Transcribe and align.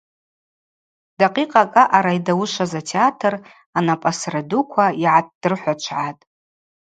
Дакъикъакӏ 1.17 1.77
аъара 1.95 2.11
йдауышваз 2.17 2.71
атеатр 2.81 3.33
анапӏасра 3.77 4.41
дуква 4.49 4.85
йгӏатдрыхӏвачвгӏатӏ. 5.03 6.23